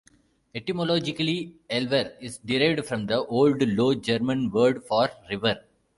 [0.55, 5.61] Etymologically, "elver" is derived from the old Low German word for "river.